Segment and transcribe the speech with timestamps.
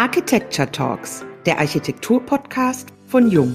[0.00, 3.54] Architecture Talks, der Architektur-Podcast von Jung.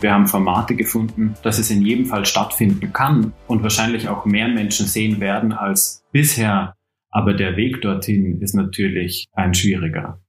[0.00, 4.46] Wir haben Formate gefunden, dass es in jedem Fall stattfinden kann und wahrscheinlich auch mehr
[4.46, 6.76] Menschen sehen werden als bisher.
[7.10, 10.20] Aber der Weg dorthin ist natürlich ein schwieriger.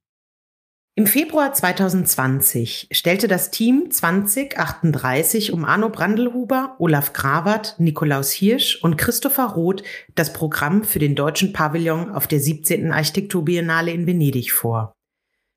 [1.00, 8.98] Im Februar 2020 stellte das Team 2038 um Arno Brandelhuber, Olaf Grawert, Nikolaus Hirsch und
[8.98, 9.82] Christopher Roth
[10.16, 12.92] das Programm für den deutschen Pavillon auf der 17.
[12.92, 14.92] Architekturbiennale in Venedig vor.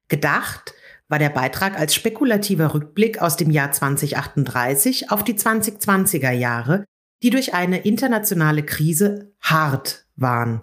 [0.06, 0.74] Gedacht
[1.08, 6.84] war der Beitrag als spekulativer Rückblick aus dem Jahr 2038 auf die 2020er Jahre,
[7.24, 10.62] die durch eine internationale Krise hart waren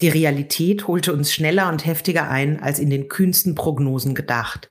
[0.00, 4.70] die Realität holte uns schneller und heftiger ein als in den kühnsten Prognosen gedacht.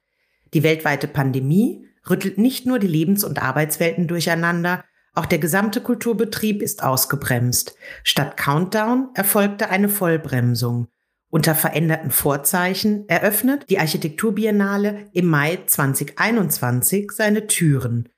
[0.53, 6.61] Die weltweite Pandemie rüttelt nicht nur die Lebens- und Arbeitswelten durcheinander, auch der gesamte Kulturbetrieb
[6.61, 7.75] ist ausgebremst.
[8.03, 10.87] Statt Countdown erfolgte eine Vollbremsung.
[11.29, 18.09] Unter veränderten Vorzeichen eröffnet die Architekturbiennale im Mai 2021 seine Türen.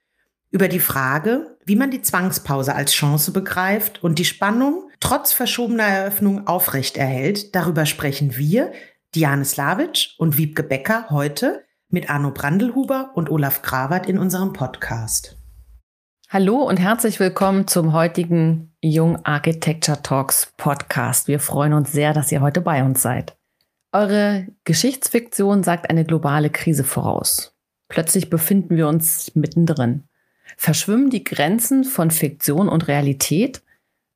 [0.50, 5.84] Über die Frage, wie man die Zwangspause als Chance begreift und die Spannung trotz verschobener
[5.84, 7.54] Eröffnung aufrechterhält.
[7.54, 8.72] Darüber sprechen wir,
[9.14, 15.38] Diane Slavic und Wiebke Becker, heute mit Arno Brandelhuber und Olaf Grawert in unserem Podcast.
[16.30, 21.28] Hallo und herzlich willkommen zum heutigen Jung Architecture Talks Podcast.
[21.28, 23.36] Wir freuen uns sehr, dass ihr heute bei uns seid.
[23.92, 27.58] Eure Geschichtsfiktion sagt eine globale Krise voraus.
[27.90, 30.06] Plötzlich befinden wir uns mittendrin.
[30.56, 33.62] Verschwimmen die Grenzen von Fiktion und Realität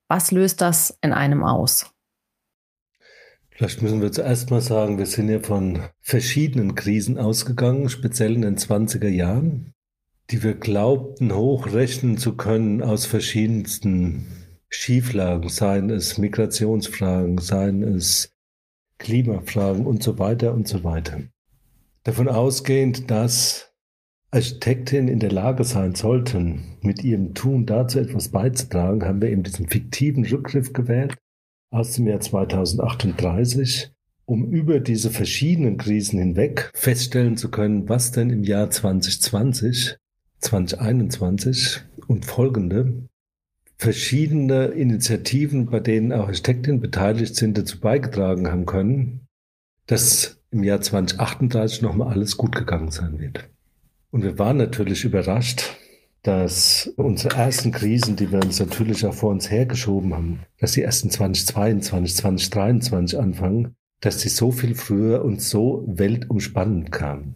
[0.07, 1.91] was löst das in einem aus?
[3.49, 8.41] Vielleicht müssen wir zuerst mal sagen, wir sind ja von verschiedenen Krisen ausgegangen, speziell in
[8.41, 9.73] den 20er Jahren,
[10.29, 14.27] die wir glaubten hochrechnen zu können aus verschiedensten
[14.67, 18.33] Schieflagen, seien es Migrationsfragen, seien es
[18.97, 21.21] Klimafragen und so weiter und so weiter.
[22.03, 23.64] Davon ausgehend, dass
[24.35, 29.43] Architektinnen in der Lage sein sollten, mit ihrem Tun dazu etwas beizutragen, haben wir eben
[29.43, 31.15] diesen fiktiven Rückgriff gewählt
[31.71, 33.91] aus dem Jahr 2038,
[34.25, 39.95] um über diese verschiedenen Krisen hinweg feststellen zu können, was denn im Jahr 2020,
[40.39, 43.07] 2021 und folgende
[43.77, 49.27] verschiedene Initiativen, bei denen auch Architektinnen beteiligt sind, dazu beigetragen haben können,
[49.85, 53.49] dass im Jahr 2038 nochmal alles gut gegangen sein wird.
[54.15, 55.75] Und wir waren natürlich überrascht,
[56.23, 60.83] dass unsere ersten Krisen, die wir uns natürlich auch vor uns hergeschoben haben, dass die
[60.83, 67.35] ersten 2022, 2023 anfangen, dass die so viel früher und so weltumspannend kamen.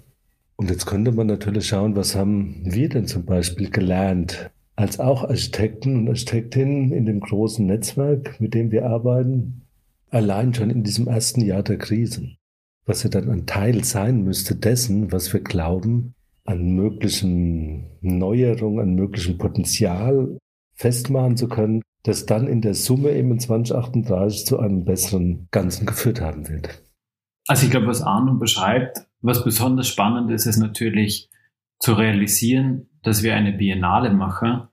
[0.55, 5.25] Und jetzt könnte man natürlich schauen, was haben wir denn zum Beispiel gelernt, als auch
[5.25, 9.63] Architekten und Architektinnen in dem großen Netzwerk, mit dem wir arbeiten,
[10.11, 12.29] allein schon in diesem ersten Jahr der Krise,
[12.85, 16.15] was ja dann ein Teil sein müsste dessen, was wir glauben,
[16.49, 20.39] an möglichen Neuerungen, an möglichem Potenzial
[20.73, 25.85] festmachen zu können, das dann in der Summe eben in 2038 zu einem besseren Ganzen
[25.85, 26.83] geführt haben wird.
[27.47, 31.29] Also ich glaube, was Arno beschreibt, was besonders spannend ist, ist natürlich
[31.77, 34.63] zu realisieren, dass wir eine Biennale machen,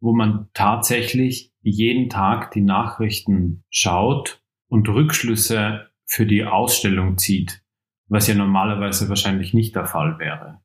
[0.00, 7.62] wo man tatsächlich jeden Tag die Nachrichten schaut und Rückschlüsse für die Ausstellung zieht,
[8.08, 10.61] was ja normalerweise wahrscheinlich nicht der Fall wäre.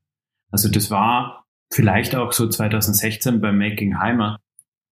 [0.52, 4.40] Also das war vielleicht auch so 2016 bei Making Heimat,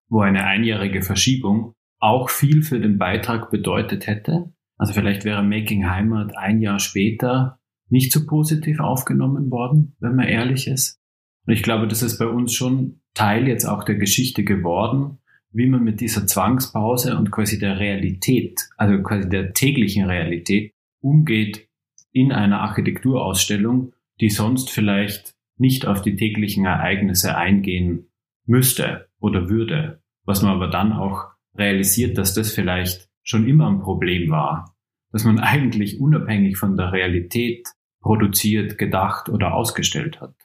[0.09, 4.53] wo eine einjährige Verschiebung auch viel für den Beitrag bedeutet hätte.
[4.77, 10.27] Also vielleicht wäre Making Heimat ein Jahr später nicht so positiv aufgenommen worden, wenn man
[10.27, 10.99] ehrlich ist.
[11.45, 15.19] Und ich glaube, das ist bei uns schon Teil jetzt auch der Geschichte geworden,
[15.51, 21.69] wie man mit dieser Zwangspause und quasi der Realität, also quasi der täglichen Realität umgeht
[22.11, 28.11] in einer Architekturausstellung, die sonst vielleicht nicht auf die täglichen Ereignisse eingehen
[28.45, 33.79] müsste oder würde, was man aber dann auch realisiert, dass das vielleicht schon immer ein
[33.79, 34.75] Problem war,
[35.11, 37.67] dass man eigentlich unabhängig von der Realität
[38.01, 40.35] produziert, gedacht oder ausgestellt hat.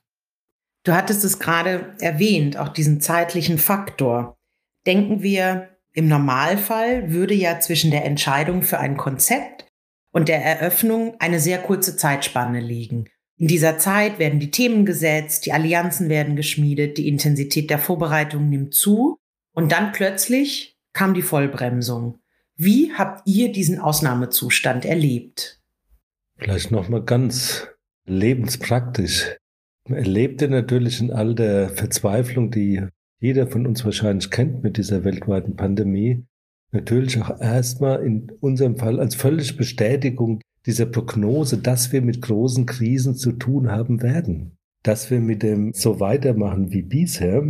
[0.85, 4.39] Du hattest es gerade erwähnt, auch diesen zeitlichen Faktor.
[4.87, 9.67] Denken wir, im Normalfall würde ja zwischen der Entscheidung für ein Konzept
[10.13, 13.09] und der Eröffnung eine sehr kurze Zeitspanne liegen.
[13.41, 18.51] In dieser Zeit werden die Themen gesetzt, die Allianzen werden geschmiedet, die Intensität der Vorbereitung
[18.51, 19.17] nimmt zu
[19.55, 22.19] und dann plötzlich kam die Vollbremsung.
[22.57, 25.59] Wie habt ihr diesen Ausnahmezustand erlebt?
[26.37, 27.67] Vielleicht noch mal ganz
[28.05, 29.39] lebenspraktisch.
[29.89, 32.83] Man erlebte natürlich in all der Verzweiflung, die
[33.21, 36.27] jeder von uns wahrscheinlich kennt mit dieser weltweiten Pandemie,
[36.73, 42.67] natürlich auch erstmal in unserem Fall als völlige Bestätigung dieser Prognose, dass wir mit großen
[42.67, 44.57] Krisen zu tun haben werden.
[44.83, 47.43] Dass wir mit dem so weitermachen wie bisher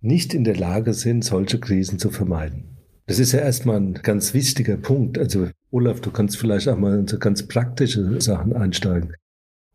[0.00, 2.76] nicht in der Lage sind, solche Krisen zu vermeiden.
[3.06, 5.18] Das ist ja erstmal ein ganz wichtiger Punkt.
[5.18, 9.14] Also Olaf, du kannst vielleicht auch mal in so ganz praktische Sachen einsteigen.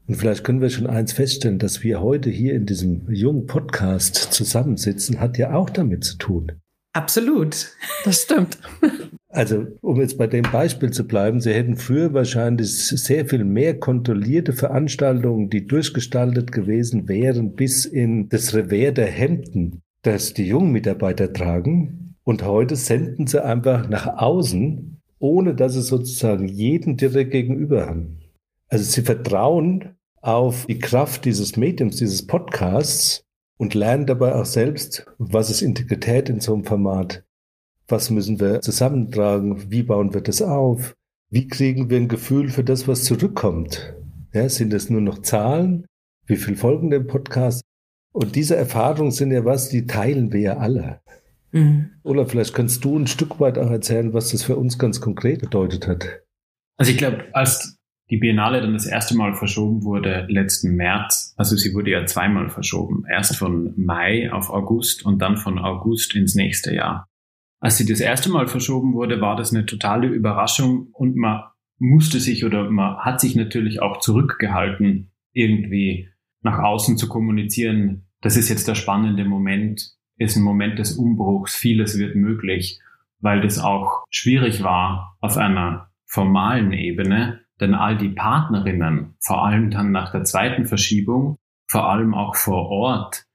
[0.08, 4.16] Und vielleicht können wir schon eins feststellen, dass wir heute hier in diesem jungen Podcast
[4.16, 6.54] zusammensitzen, hat ja auch damit zu tun.
[6.94, 7.76] Absolut.
[8.06, 8.58] Das stimmt.
[9.38, 13.80] Also, um jetzt bei dem Beispiel zu bleiben, Sie hätten früher wahrscheinlich sehr viel mehr
[13.80, 20.72] kontrollierte Veranstaltungen, die durchgestaltet gewesen wären, bis in das Revers der Hemden, das die jungen
[20.72, 22.16] Mitarbeiter tragen.
[22.24, 28.18] Und heute senden sie einfach nach außen, ohne dass sie sozusagen jeden direkt gegenüber haben.
[28.70, 33.24] Also sie vertrauen auf die Kraft dieses Mediums, dieses Podcasts
[33.58, 37.24] und lernen dabei auch selbst, was ist Integrität in so einem Format,
[37.88, 40.96] was müssen wir zusammentragen, wie bauen wir das auf,
[41.30, 43.96] wie kriegen wir ein Gefühl für das, was zurückkommt.
[44.34, 45.86] Ja, sind es nur noch Zahlen?
[46.26, 47.64] Wie viel folgen dem Podcast?
[48.14, 51.02] Und diese Erfahrungen sind ja was, die teilen wir ja alle.
[51.52, 51.92] Mhm.
[52.04, 55.42] Oder vielleicht kannst du ein Stück weit auch erzählen, was das für uns ganz konkret
[55.42, 56.22] bedeutet hat.
[56.78, 57.78] Also ich glaube, als
[58.10, 61.34] die Biennale dann das erste Mal verschoben wurde letzten März.
[61.38, 63.04] Also sie wurde ja zweimal verschoben.
[63.10, 67.08] Erst von Mai auf August und dann von August ins nächste Jahr.
[67.60, 71.44] Als sie das erste Mal verschoben wurde, war das eine totale Überraschung und man
[71.80, 76.10] musste sich oder man hat sich natürlich auch zurückgehalten, irgendwie
[76.42, 78.08] nach außen zu kommunizieren.
[78.22, 81.56] Das ist jetzt der spannende Moment, ist ein Moment des Umbruchs.
[81.56, 82.80] Vieles wird möglich,
[83.20, 89.72] weil das auch schwierig war auf einer formalen Ebene denn all die Partnerinnen, vor allem
[89.72, 91.38] dann nach der zweiten Verschiebung,
[91.68, 93.26] vor allem auch vor Ort,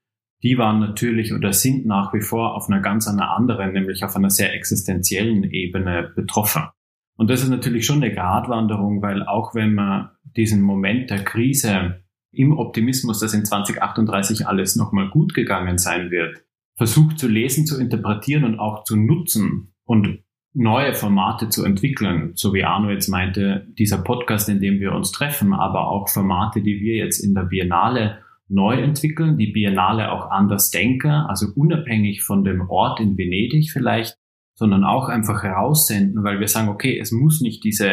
[0.42, 4.16] die waren natürlich oder sind nach wie vor auf einer ganz einer anderen, nämlich auf
[4.16, 6.62] einer sehr existenziellen Ebene betroffen.
[7.16, 12.02] Und das ist natürlich schon eine Gratwanderung, weil auch wenn man diesen Moment der Krise
[12.32, 16.42] im Optimismus, dass in 2038 alles nochmal gut gegangen sein wird,
[16.76, 20.20] versucht zu lesen, zu interpretieren und auch zu nutzen und
[20.54, 25.12] neue Formate zu entwickeln, so wie Arno jetzt meinte, dieser Podcast, in dem wir uns
[25.12, 28.18] treffen, aber auch Formate, die wir jetzt in der Biennale
[28.48, 34.18] neu entwickeln, die Biennale auch anders denken, also unabhängig von dem Ort in Venedig vielleicht,
[34.54, 37.92] sondern auch einfach heraussenden, weil wir sagen, okay, es muss nicht diese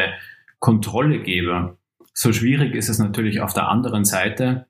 [0.58, 1.78] Kontrolle geben.
[2.12, 4.66] So schwierig ist es natürlich auf der anderen Seite,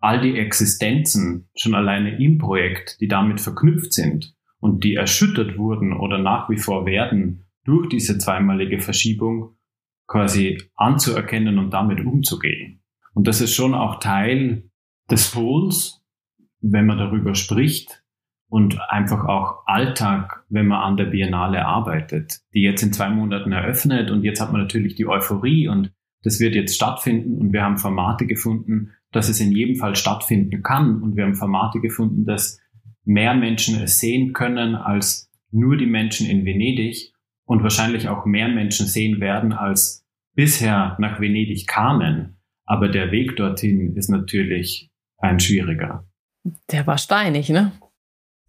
[0.00, 5.92] all die Existenzen schon alleine im Projekt, die damit verknüpft sind, und die erschüttert wurden
[5.92, 9.56] oder nach wie vor werden durch diese zweimalige Verschiebung
[10.06, 12.82] quasi anzuerkennen und damit umzugehen.
[13.14, 14.67] Und das ist schon auch Teil
[15.10, 16.00] des Wohls,
[16.60, 18.02] wenn man darüber spricht
[18.48, 23.52] und einfach auch Alltag, wenn man an der Biennale arbeitet, die jetzt in zwei Monaten
[23.52, 27.62] eröffnet und jetzt hat man natürlich die Euphorie und das wird jetzt stattfinden und wir
[27.62, 32.24] haben Formate gefunden, dass es in jedem Fall stattfinden kann und wir haben Formate gefunden,
[32.24, 32.60] dass
[33.04, 37.12] mehr Menschen es sehen können als nur die Menschen in Venedig
[37.44, 42.36] und wahrscheinlich auch mehr Menschen sehen werden, als bisher nach Venedig kamen.
[42.66, 46.04] Aber der Weg dorthin ist natürlich ein schwieriger.
[46.70, 47.72] Der war steinig, ne?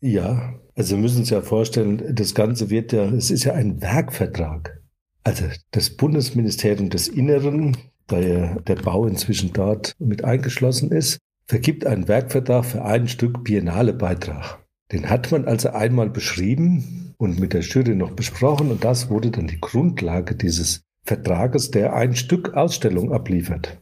[0.01, 3.81] Ja, also wir müssen uns ja vorstellen, das Ganze wird ja, es ist ja ein
[3.81, 4.81] Werkvertrag.
[5.24, 7.75] Also das Bundesministerium des Inneren,
[8.07, 13.44] da ja der Bau inzwischen dort mit eingeschlossen ist, vergibt einen Werkvertrag für ein Stück
[13.44, 14.59] Biennale-Beitrag.
[14.92, 19.31] Den hat man also einmal beschrieben und mit der Jury noch besprochen und das wurde
[19.31, 23.80] dann die Grundlage dieses Vertrages, der ein Stück Ausstellung abliefert.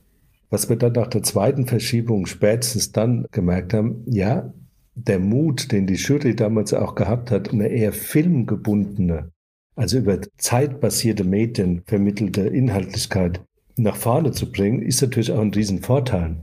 [0.49, 4.53] Was wir dann nach der zweiten Verschiebung spätestens dann gemerkt haben, ja,
[4.95, 9.31] der Mut, den die Jury damals auch gehabt hat, eine eher filmgebundene,
[9.75, 13.41] also über zeitbasierte Medien vermittelte Inhaltlichkeit
[13.75, 16.37] nach vorne zu bringen, ist natürlich auch ein Riesenvorteil.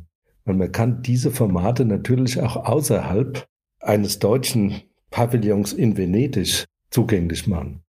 [0.44, 3.46] Und man kann diese Formate natürlich auch außerhalb
[3.80, 7.82] eines deutschen Pavillons in Venedig zugänglich machen.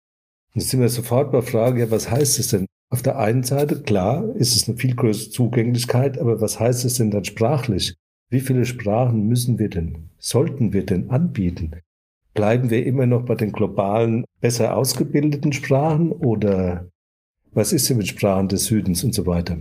[0.55, 2.67] Jetzt sind wir sofort bei Frage, ja, was heißt es denn?
[2.95, 6.95] Auf der einen Seite, klar, ist es eine viel größere Zugänglichkeit, aber was heißt es
[6.95, 7.97] denn dann sprachlich?
[8.31, 11.73] Wie viele Sprachen müssen wir denn, sollten wir denn anbieten?
[12.35, 16.89] Bleiben wir immer noch bei den globalen, besser ausgebildeten Sprachen oder
[17.51, 19.57] was ist denn mit Sprachen des Südens und so weiter?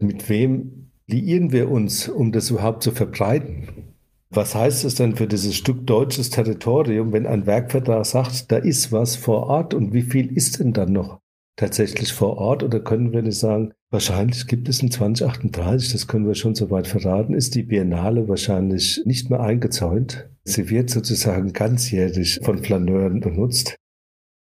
[0.00, 3.92] Mit wem liieren wir uns, um das überhaupt zu verbreiten?
[4.30, 8.90] Was heißt es denn für dieses Stück deutsches Territorium, wenn ein Werkvertrag sagt, da ist
[8.90, 11.20] was vor Ort und wie viel ist denn dann noch
[11.56, 12.62] tatsächlich vor Ort?
[12.62, 16.86] Oder können wir nicht sagen, wahrscheinlich gibt es in 2038, das können wir schon soweit
[16.86, 20.28] verraten, ist die Biennale wahrscheinlich nicht mehr eingezäunt.
[20.44, 23.76] Sie wird sozusagen ganzjährig von Flaneuren benutzt.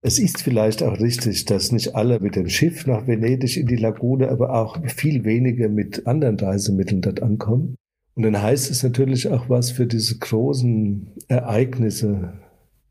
[0.03, 3.77] Es ist vielleicht auch richtig, dass nicht alle mit dem Schiff nach Venedig in die
[3.77, 7.77] Lagune, aber auch viel weniger mit anderen Reisemitteln dort ankommen.
[8.15, 12.33] Und dann heißt es natürlich auch was für diese großen Ereignisse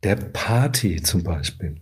[0.03, 1.79] der Party zum Beispiel.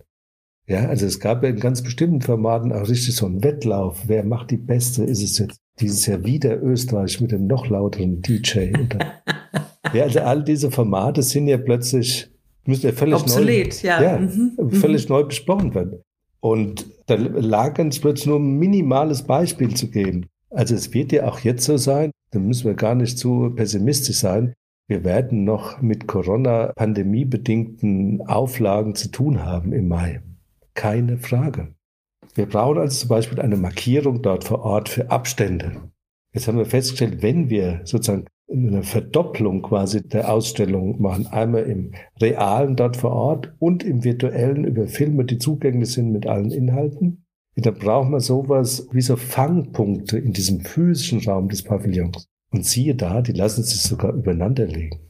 [0.68, 4.02] Ja, also es gab ja in ganz bestimmten Formaten auch richtig so einen Wettlauf.
[4.06, 5.02] Wer macht die beste?
[5.04, 8.72] Ist es jetzt dieses Jahr wieder Österreich mit dem noch lauteren DJ?
[9.94, 12.28] Ja, also all diese Formate sind ja plötzlich
[12.68, 14.02] müssen ja völlig Obsolet, neu, ja.
[14.02, 14.70] ja mhm.
[14.70, 15.14] völlig mhm.
[15.14, 16.02] neu besprochen werden.
[16.40, 20.26] Und da lag ganz plötzlich nur ein minimales Beispiel zu geben.
[20.50, 24.18] Also es wird ja auch jetzt so sein, da müssen wir gar nicht zu pessimistisch
[24.18, 24.52] sein.
[24.86, 30.22] Wir werden noch mit Corona-Pandemie bedingten Auflagen zu tun haben im Mai.
[30.78, 31.74] Keine Frage.
[32.36, 35.90] Wir brauchen also zum Beispiel eine Markierung dort vor Ort für Abstände.
[36.32, 41.26] Jetzt haben wir festgestellt, wenn wir sozusagen eine Verdopplung quasi der Ausstellung machen.
[41.26, 46.28] Einmal im realen dort vor Ort und im virtuellen über Filme, die zugänglich sind mit
[46.28, 47.24] allen Inhalten.
[47.56, 52.28] Da brauchen wir sowas wie so Fangpunkte in diesem physischen Raum des Pavillons.
[52.52, 55.00] Und siehe da, die lassen sich sogar übereinander legen.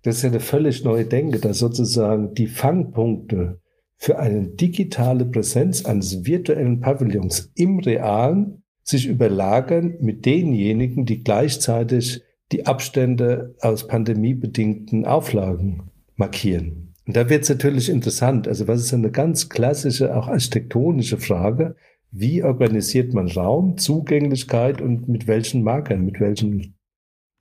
[0.00, 3.60] Das ist ja eine völlig neue Denke, dass sozusagen die Fangpunkte
[4.00, 12.22] für eine digitale Präsenz eines virtuellen Pavillons im Realen sich überlagern mit denjenigen, die gleichzeitig
[12.50, 16.94] die Abstände aus pandemiebedingten Auflagen markieren.
[17.06, 18.48] Und da wird es natürlich interessant.
[18.48, 21.76] Also was ist eine ganz klassische, auch architektonische Frage?
[22.10, 26.74] Wie organisiert man Raum, Zugänglichkeit und mit welchen Markern, mit welchen,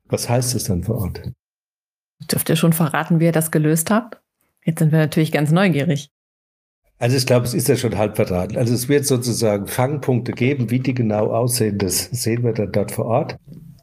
[0.09, 1.31] was heißt das dann vor Ort?
[2.29, 4.21] Dürft ihr schon verraten, wie ihr das gelöst habt?
[4.65, 6.11] Jetzt sind wir natürlich ganz neugierig.
[6.99, 8.57] Also ich glaube, es ist ja schon halb verraten.
[8.57, 12.91] Also es wird sozusagen Fangpunkte geben, wie die genau aussehen, das sehen wir dann dort
[12.91, 13.37] vor Ort.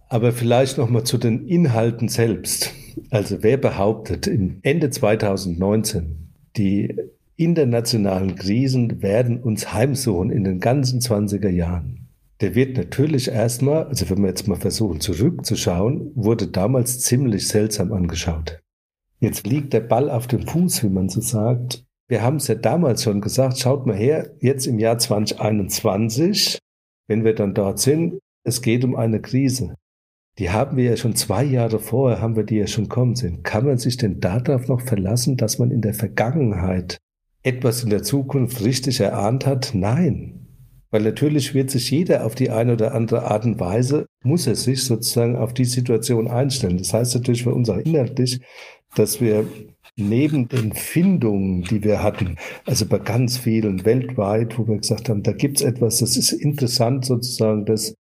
[0.08, 2.72] Aber vielleicht noch mal zu den Inhalten selbst.
[3.10, 6.94] Also wer behauptet, im Ende 2019, die
[7.36, 12.08] internationalen Krisen werden uns heimsuchen in den ganzen 20er Jahren,
[12.42, 17.92] der wird natürlich erstmal, also wenn wir jetzt mal versuchen zurückzuschauen, wurde damals ziemlich seltsam
[17.92, 18.60] angeschaut.
[19.20, 21.85] Jetzt liegt der Ball auf dem Fuß, wie man so sagt.
[22.08, 26.58] Wir haben es ja damals schon gesagt, schaut mal her, jetzt im Jahr 2021,
[27.08, 29.74] wenn wir dann dort sind, es geht um eine Krise.
[30.38, 33.42] Die haben wir ja schon zwei Jahre vorher, haben wir die ja schon kommen sehen.
[33.42, 36.98] Kann man sich denn darauf noch verlassen, dass man in der Vergangenheit
[37.42, 39.70] etwas in der Zukunft richtig erahnt hat?
[39.74, 40.46] Nein.
[40.90, 44.54] Weil natürlich wird sich jeder auf die eine oder andere Art und Weise, muss er
[44.54, 46.78] sich sozusagen auf die Situation einstellen.
[46.78, 48.40] Das heißt natürlich für uns auch inhaltlich,
[48.94, 49.46] dass wir
[49.96, 52.36] neben den Findungen, die wir hatten,
[52.66, 57.04] also bei ganz vielen weltweit, wo wir gesagt haben, da gibt's etwas, das ist interessant
[57.04, 57.94] sozusagen, das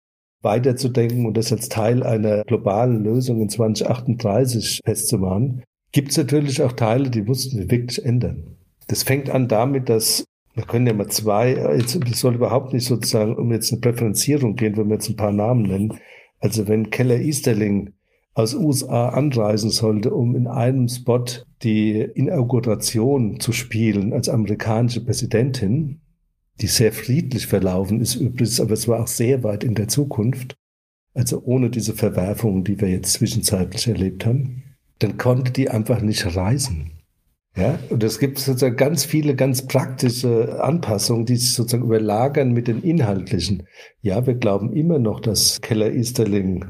[0.41, 6.73] weiterzudenken und das als Teil einer globalen Lösung in 2038 festzumachen, gibt es natürlich auch
[6.73, 8.57] Teile, die mussten wir wirklich ändern.
[8.87, 12.85] Das fängt an damit, dass wir können ja mal zwei, jetzt, das soll überhaupt nicht
[12.85, 15.99] sozusagen um jetzt eine Präferenzierung gehen, wenn wir jetzt ein paar Namen nennen.
[16.39, 17.93] Also wenn Keller Easterling
[18.33, 21.25] aus USA anreisen sollte, um in einem Spot
[21.61, 26.01] die Inauguration zu spielen als amerikanische Präsidentin,
[26.61, 30.55] die sehr friedlich verlaufen ist übrigens, aber es war auch sehr weit in der Zukunft,
[31.13, 34.63] also ohne diese Verwerfungen, die wir jetzt zwischenzeitlich erlebt haben,
[34.99, 36.91] dann konnte die einfach nicht reisen.
[37.55, 42.67] Ja, und es gibt sozusagen ganz viele ganz praktische Anpassungen, die sich sozusagen überlagern mit
[42.67, 43.67] den inhaltlichen.
[44.01, 46.65] Ja, wir glauben immer noch, dass Keller Easterling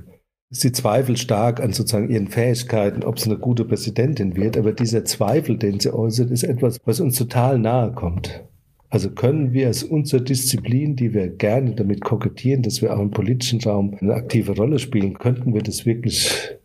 [0.54, 5.04] sie zweifelt stark an sozusagen ihren Fähigkeiten, ob sie eine gute Präsidentin wird, aber dieser
[5.04, 8.44] Zweifel, den sie äußert, ist etwas, was uns total nahe kommt.
[8.90, 13.10] Also können wir als unsere Disziplin, die wir gerne damit kokettieren, dass wir auch im
[13.10, 16.56] politischen Raum eine aktive Rolle spielen, könnten wir das wirklich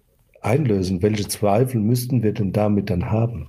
[0.43, 1.03] einlösen?
[1.03, 3.49] Welche Zweifel müssten wir denn damit dann haben?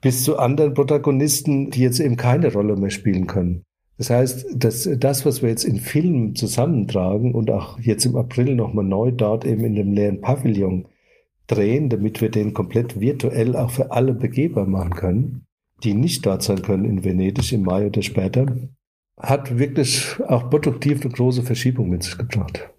[0.00, 3.64] Bis zu anderen Protagonisten, die jetzt eben keine Rolle mehr spielen können.
[4.00, 8.54] Das heißt, dass das, was wir jetzt in Filmen zusammentragen und auch jetzt im April
[8.54, 10.88] nochmal neu dort eben in dem leeren Pavillon
[11.46, 15.46] drehen, damit wir den komplett virtuell auch für alle begehbar machen können,
[15.84, 18.46] die nicht dort sein können in Venedig im Mai oder später,
[19.18, 22.70] hat wirklich auch produktiv eine große Verschiebung mit sich gebracht.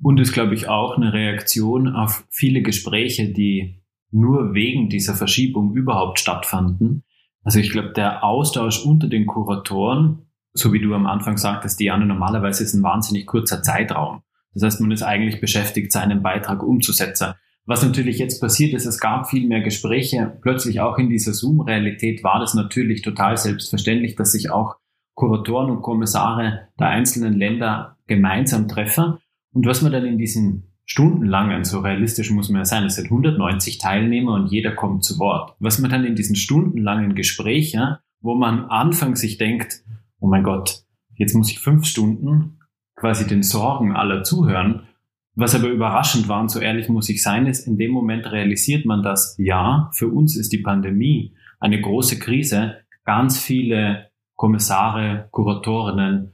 [0.00, 5.74] Und ist, glaube ich, auch eine Reaktion auf viele Gespräche, die nur wegen dieser Verschiebung
[5.74, 7.04] überhaupt stattfanden.
[7.44, 12.06] Also ich glaube, der Austausch unter den Kuratoren, so wie du am Anfang sagtest, Diane,
[12.06, 14.22] normalerweise ist ein wahnsinnig kurzer Zeitraum.
[14.54, 17.34] Das heißt, man ist eigentlich beschäftigt, seinen Beitrag umzusetzen.
[17.64, 20.36] Was natürlich jetzt passiert ist, es gab viel mehr Gespräche.
[20.42, 24.76] Plötzlich auch in dieser Zoom-Realität war das natürlich total selbstverständlich, dass sich auch
[25.14, 29.18] Kuratoren und Kommissare der einzelnen Länder gemeinsam treffen.
[29.52, 33.06] Und was man dann in diesen stundenlangen, so realistisch muss man ja sein, es sind
[33.06, 35.54] 190 Teilnehmer und jeder kommt zu Wort.
[35.60, 39.82] Was man dann in diesen stundenlangen Gesprächen wo man anfangs sich denkt,
[40.22, 40.84] oh mein Gott,
[41.16, 42.60] jetzt muss ich fünf Stunden
[42.96, 44.86] quasi den Sorgen aller zuhören.
[45.34, 48.86] Was aber überraschend war, und so ehrlich muss ich sein, ist, in dem Moment realisiert
[48.86, 52.76] man dass, ja, für uns ist die Pandemie eine große Krise.
[53.04, 56.32] Ganz viele Kommissare, Kuratorinnen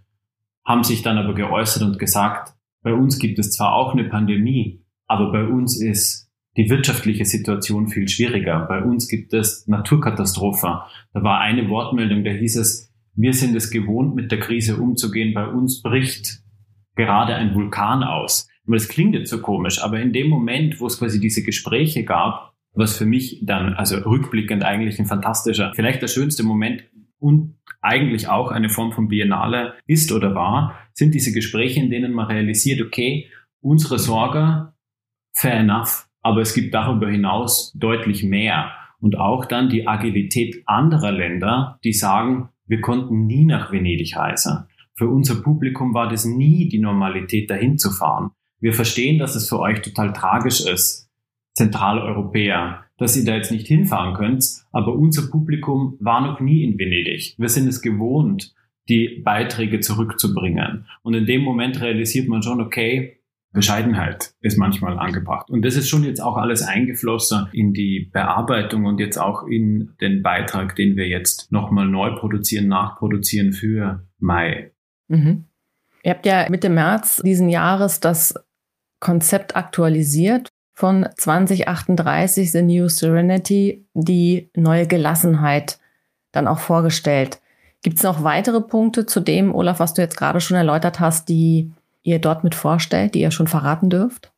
[0.64, 4.84] haben sich dann aber geäußert und gesagt, bei uns gibt es zwar auch eine Pandemie,
[5.06, 8.66] aber bei uns ist die wirtschaftliche Situation viel schwieriger.
[8.68, 10.78] Bei uns gibt es Naturkatastrophen.
[11.14, 12.87] Da war eine Wortmeldung, da hieß es,
[13.18, 15.34] wir sind es gewohnt, mit der Krise umzugehen.
[15.34, 16.40] Bei uns bricht
[16.94, 18.48] gerade ein Vulkan aus.
[18.64, 22.54] das klingt jetzt so komisch, aber in dem Moment, wo es quasi diese Gespräche gab,
[22.74, 26.84] was für mich dann, also rückblickend eigentlich ein fantastischer, vielleicht der schönste Moment
[27.18, 32.12] und eigentlich auch eine Form von Biennale ist oder war, sind diese Gespräche, in denen
[32.12, 33.28] man realisiert, okay,
[33.60, 34.72] unsere Sorge,
[35.32, 38.72] fair enough, aber es gibt darüber hinaus deutlich mehr.
[39.00, 44.66] Und auch dann die Agilität anderer Länder, die sagen, wir konnten nie nach Venedig reisen.
[44.94, 48.30] Für unser Publikum war das nie die Normalität, dahin zu fahren.
[48.60, 51.08] Wir verstehen, dass es für euch total tragisch ist,
[51.54, 56.78] Zentraleuropäer, dass ihr da jetzt nicht hinfahren könnt, aber unser Publikum war noch nie in
[56.78, 57.34] Venedig.
[57.38, 58.54] Wir sind es gewohnt,
[58.88, 60.86] die Beiträge zurückzubringen.
[61.02, 63.17] Und in dem Moment realisiert man schon, okay,
[63.52, 65.50] Bescheidenheit ist manchmal angebracht.
[65.50, 69.94] Und das ist schon jetzt auch alles eingeflossen in die Bearbeitung und jetzt auch in
[70.00, 74.72] den Beitrag, den wir jetzt nochmal neu produzieren, nachproduzieren für Mai.
[75.08, 75.44] Mhm.
[76.02, 78.34] Ihr habt ja Mitte März diesen Jahres das
[79.00, 85.78] Konzept aktualisiert von 2038, The New Serenity, die neue Gelassenheit
[86.32, 87.40] dann auch vorgestellt.
[87.82, 91.28] Gibt es noch weitere Punkte zu dem, Olaf, was du jetzt gerade schon erläutert hast,
[91.28, 91.72] die
[92.08, 94.32] ihr dort mit vorstellt, die ihr schon verraten dürft?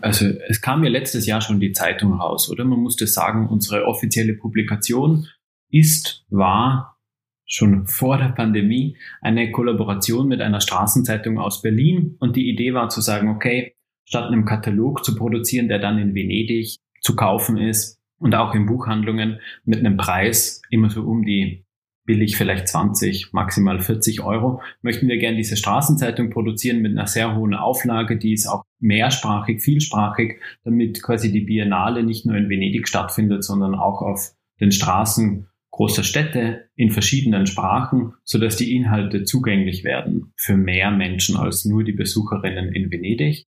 [0.00, 2.64] Also es kam ja letztes Jahr schon die Zeitung raus, oder?
[2.64, 5.26] Man musste sagen, unsere offizielle Publikation
[5.70, 6.98] ist, war
[7.46, 12.16] schon vor der Pandemie eine Kollaboration mit einer Straßenzeitung aus Berlin.
[12.18, 16.14] Und die Idee war zu sagen, okay, statt einem Katalog zu produzieren, der dann in
[16.14, 21.65] Venedig zu kaufen ist und auch in Buchhandlungen mit einem Preis immer so um die
[22.06, 27.36] billig vielleicht 20, maximal 40 Euro, möchten wir gerne diese Straßenzeitung produzieren mit einer sehr
[27.36, 32.88] hohen Auflage, die ist auch mehrsprachig, vielsprachig, damit quasi die Biennale nicht nur in Venedig
[32.88, 39.24] stattfindet, sondern auch auf den Straßen großer Städte in verschiedenen Sprachen, so dass die Inhalte
[39.24, 43.46] zugänglich werden für mehr Menschen als nur die Besucherinnen in Venedig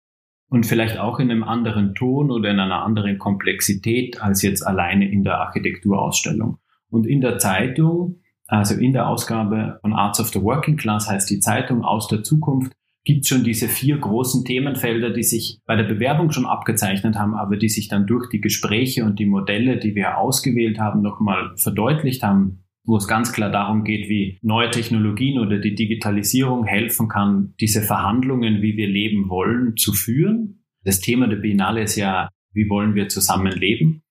[0.51, 5.11] und vielleicht auch in einem anderen Ton oder in einer anderen Komplexität als jetzt alleine
[5.11, 6.59] in der Architekturausstellung.
[6.90, 11.31] Und in der Zeitung also in der Ausgabe von Arts of the Working Class heißt
[11.31, 12.73] die Zeitung aus der Zukunft,
[13.05, 17.57] gibt schon diese vier großen Themenfelder, die sich bei der Bewerbung schon abgezeichnet haben, aber
[17.57, 22.23] die sich dann durch die Gespräche und die Modelle, die wir ausgewählt haben, nochmal verdeutlicht
[22.23, 27.55] haben, wo es ganz klar darum geht, wie neue Technologien oder die Digitalisierung helfen kann,
[27.61, 30.65] diese Verhandlungen, wie wir leben wollen, zu führen.
[30.85, 34.03] Das Thema der Biennale ist ja, wie wollen wir zusammen leben?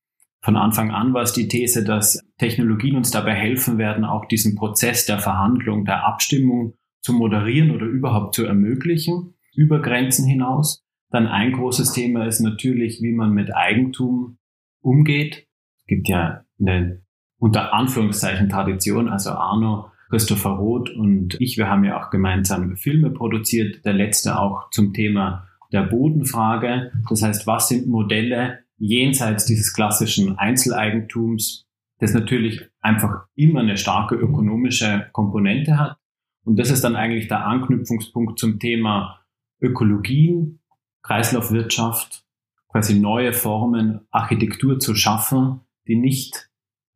[0.41, 4.55] Von Anfang an war es die These, dass Technologien uns dabei helfen werden, auch diesen
[4.55, 10.83] Prozess der Verhandlung, der Abstimmung zu moderieren oder überhaupt zu ermöglichen, über Grenzen hinaus.
[11.09, 14.37] Dann ein großes Thema ist natürlich, wie man mit Eigentum
[14.81, 15.47] umgeht.
[15.79, 17.01] Es gibt ja eine
[17.39, 23.11] unter Anführungszeichen Tradition, also Arno, Christopher Roth und ich, wir haben ja auch gemeinsam Filme
[23.11, 26.91] produziert, der letzte auch zum Thema der Bodenfrage.
[27.09, 31.65] Das heißt, was sind Modelle, jenseits dieses klassischen Einzeleigentums,
[31.99, 35.97] das natürlich einfach immer eine starke ökonomische Komponente hat.
[36.43, 39.19] Und das ist dann eigentlich der Anknüpfungspunkt zum Thema
[39.59, 40.59] Ökologien,
[41.01, 42.23] Kreislaufwirtschaft,
[42.67, 46.49] quasi neue Formen, Architektur zu schaffen, die nicht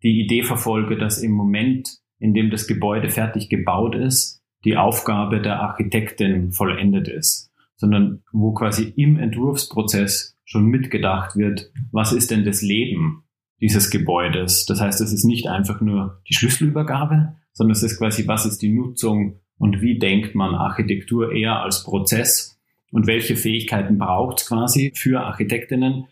[0.04, 5.42] die Idee verfolge, dass im Moment, in dem das Gebäude fertig gebaut ist, die Aufgabe
[5.42, 7.51] der Architektin vollendet ist,
[7.82, 13.24] sondern wo quasi im Entwurfsprozess schon mitgedacht wird, was ist denn das Leben
[13.60, 14.68] dieses Gebäudes?
[14.68, 18.62] Das heißt, es ist nicht einfach nur die Schlüsselübergabe, sondern es ist quasi, was ist
[18.62, 24.48] die Nutzung und wie denkt man Architektur eher als Prozess und welche Fähigkeiten braucht es
[24.48, 26.06] quasi für Architektinnen,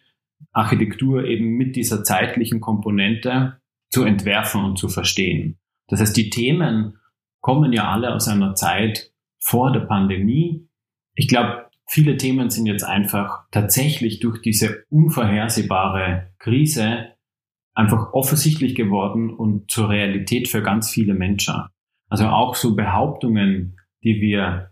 [0.51, 3.59] Architektur eben mit dieser zeitlichen Komponente
[3.91, 5.59] zu entwerfen und zu verstehen.
[5.87, 6.97] Das heißt, die Themen
[7.41, 10.68] kommen ja alle aus einer Zeit vor der Pandemie.
[11.19, 17.15] Ich glaube, Viele Themen sind jetzt einfach tatsächlich durch diese unvorhersehbare Krise
[17.73, 21.63] einfach offensichtlich geworden und zur Realität für ganz viele Menschen.
[22.07, 24.69] Also auch so Behauptungen, die wir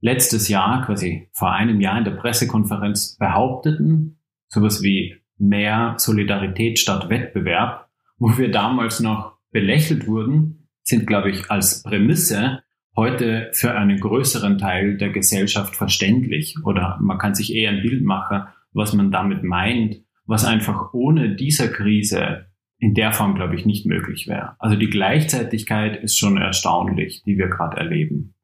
[0.00, 7.08] letztes Jahr, quasi vor einem Jahr in der Pressekonferenz behaupteten, sowas wie mehr Solidarität statt
[7.08, 12.62] Wettbewerb, wo wir damals noch belächelt wurden, sind, glaube ich, als Prämisse
[12.96, 16.56] heute für einen größeren Teil der Gesellschaft verständlich.
[16.64, 21.34] Oder man kann sich eher ein Bild machen, was man damit meint, was einfach ohne
[21.34, 22.46] dieser Krise
[22.78, 24.56] in der Form, glaube ich, nicht möglich wäre.
[24.58, 28.34] Also die Gleichzeitigkeit ist schon erstaunlich, die wir gerade erleben.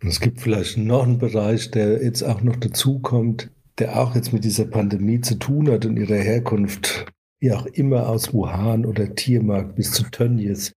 [0.00, 4.44] Es gibt vielleicht noch einen Bereich, der jetzt auch noch dazukommt, der auch jetzt mit
[4.44, 7.06] dieser Pandemie zu tun hat und ihrer Herkunft,
[7.40, 10.72] wie auch immer aus Wuhan oder Tiermarkt bis zu Tönnies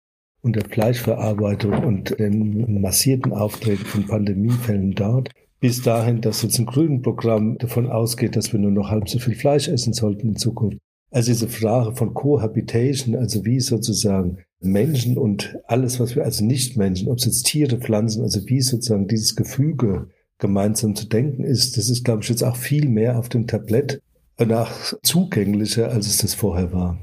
[0.48, 5.28] und der Fleischverarbeitung und den massierten Auftreten von Pandemiefällen dort,
[5.61, 9.18] bis dahin, dass jetzt ein grünen Programm davon ausgeht, dass wir nur noch halb so
[9.18, 10.78] viel Fleisch essen sollten in Zukunft.
[11.11, 17.08] Also diese Frage von Cohabitation, also wie sozusagen Menschen und alles, was wir, also Nicht-Menschen,
[17.08, 20.08] ob es jetzt Tiere, Pflanzen, also wie sozusagen dieses Gefüge
[20.38, 24.00] gemeinsam zu denken ist, das ist, glaube ich, jetzt auch viel mehr auf dem Tablett
[24.38, 26.98] nach zugänglicher, als es das vorher war.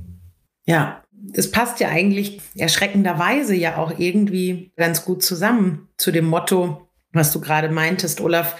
[0.65, 6.89] Ja, es passt ja eigentlich erschreckenderweise ja auch irgendwie ganz gut zusammen zu dem Motto,
[7.11, 8.57] was du gerade meintest, Olaf.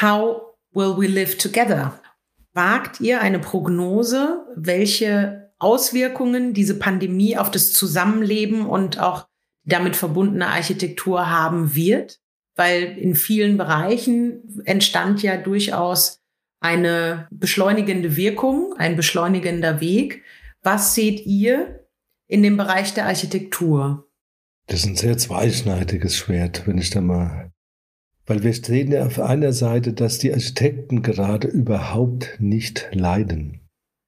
[0.00, 2.00] How will we live together?
[2.52, 9.26] Wagt ihr eine Prognose, welche Auswirkungen diese Pandemie auf das Zusammenleben und auch
[9.64, 12.20] damit verbundene Architektur haben wird?
[12.56, 16.20] Weil in vielen Bereichen entstand ja durchaus
[16.60, 20.22] eine beschleunigende Wirkung, ein beschleunigender Weg.
[20.62, 21.83] Was seht ihr
[22.26, 24.08] in dem Bereich der Architektur?
[24.66, 27.52] Das ist ein sehr zweischneidiges Schwert, wenn ich da mal
[28.26, 33.60] weil wir sehen ja auf einer Seite, dass die Architekten gerade überhaupt nicht leiden.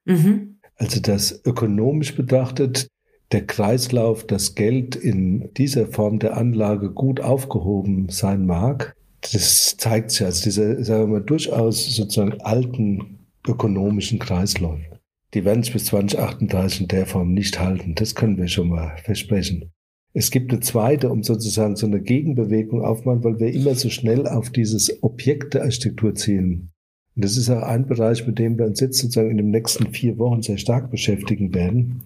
[0.05, 0.59] Mhm.
[0.77, 2.89] Also dass ökonomisch betrachtet
[3.33, 8.95] der Kreislauf, das Geld in dieser Form der Anlage gut aufgehoben sein mag,
[9.33, 14.96] das zeigt sich als diese, sagen wir mal, durchaus sozusagen alten ökonomischen Kreisläufe.
[15.35, 17.95] Die werden sich bis 2038 in der Form nicht halten.
[17.95, 19.73] Das können wir schon mal versprechen.
[20.13, 24.27] Es gibt eine zweite, um sozusagen so eine Gegenbewegung aufmachen, weil wir immer so schnell
[24.27, 26.71] auf dieses Objekt der Architektur zielen.
[27.15, 29.93] Und das ist auch ein Bereich, mit dem wir uns jetzt sozusagen in den nächsten
[29.93, 32.05] vier Wochen sehr stark beschäftigen werden.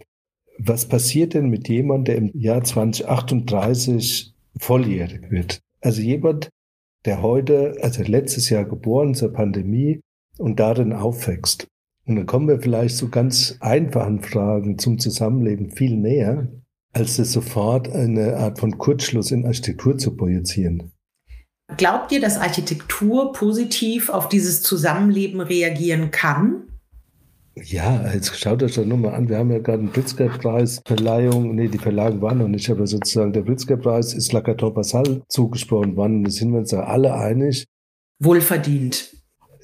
[0.59, 5.61] Was passiert denn mit jemandem, der im Jahr 2038 volljährig wird?
[5.81, 6.51] Also jemand,
[7.05, 10.01] der heute, also letztes Jahr geboren zur Pandemie
[10.37, 11.67] und darin aufwächst.
[12.07, 16.49] Und dann kommen wir vielleicht zu ganz einfachen Fragen zum Zusammenleben viel näher
[16.93, 20.93] als es sofort eine Art von Kurzschluss in Architektur zu projizieren.
[21.77, 26.65] Glaubt ihr, dass Architektur positiv auf dieses Zusammenleben reagieren kann?
[27.55, 29.29] Ja, jetzt schaut euch das nur mal an.
[29.29, 31.55] Wir haben ja gerade einen Pritzker-Preis-Verleihung.
[31.55, 36.25] Nee, die Verleihung war noch nicht, aber sozusagen der Pritzker-Preis ist Lakator Basal zugesprochen worden.
[36.25, 37.67] Da sind wir uns ja alle einig.
[38.19, 39.13] Wohlverdient.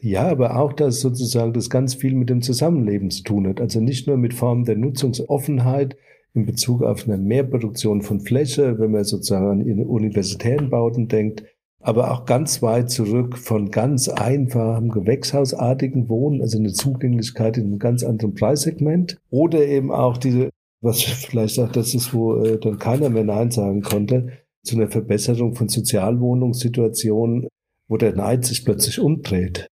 [0.06, 3.60] Ja, aber auch, dass sozusagen das ganz viel mit dem Zusammenleben zu tun hat.
[3.60, 5.96] Also nicht nur mit Formen der Nutzungsoffenheit,
[6.32, 11.42] in Bezug auf eine Mehrproduktion von Fläche, wenn man sozusagen an universitären Bauten denkt,
[11.80, 17.80] aber auch ganz weit zurück von ganz einfachem gewächshausartigen Wohnen, also eine Zugänglichkeit in einem
[17.80, 20.50] ganz anderen Preissegment oder eben auch diese,
[20.82, 24.28] was vielleicht auch das ist, wo äh, dann keiner mehr Nein sagen konnte,
[24.62, 27.48] zu einer Verbesserung von Sozialwohnungssituationen,
[27.88, 29.68] wo der Neid sich plötzlich umdreht.